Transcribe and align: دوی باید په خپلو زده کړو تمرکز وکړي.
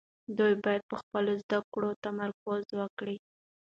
دوی 0.37 0.53
باید 0.63 0.81
په 0.89 0.95
خپلو 1.01 1.31
زده 1.43 1.59
کړو 1.71 1.89
تمرکز 2.05 2.65
وکړي. 2.79 3.15